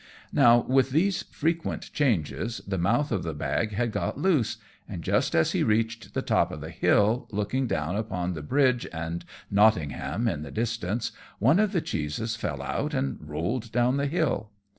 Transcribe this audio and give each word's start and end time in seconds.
Now 0.33 0.61
with 0.61 0.89
these 0.89 1.21
frequent 1.21 1.93
changes 1.93 2.59
the 2.67 2.79
mouth 2.79 3.11
of 3.11 3.21
the 3.21 3.35
bag 3.35 3.73
had 3.73 3.91
got 3.91 4.17
loose, 4.17 4.57
and 4.89 5.03
just 5.03 5.35
as 5.35 5.51
he 5.51 5.61
reached 5.61 6.15
the 6.15 6.23
top 6.23 6.51
of 6.51 6.59
the 6.59 6.71
hill, 6.71 7.27
looking 7.31 7.67
down 7.67 7.95
upon 7.95 8.33
the 8.33 8.41
bridge 8.41 8.87
and 8.91 9.23
Nottingham 9.51 10.27
in 10.27 10.41
the 10.41 10.49
distance, 10.49 11.11
one 11.37 11.59
of 11.59 11.71
the 11.71 11.81
cheeses 11.81 12.35
fell 12.35 12.63
out 12.63 12.95
and 12.95 13.19
rolled 13.29 13.71
down 13.71 13.97
the 13.97 14.07
hill. 14.07 14.49